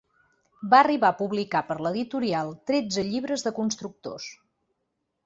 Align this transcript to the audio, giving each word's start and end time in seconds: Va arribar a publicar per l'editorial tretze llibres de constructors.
Va 0.71 0.77
arribar 0.85 1.11
a 1.13 1.17
publicar 1.19 1.61
per 1.67 1.77
l'editorial 1.87 2.49
tretze 2.71 3.05
llibres 3.11 3.45
de 3.49 3.53
constructors. 3.59 4.27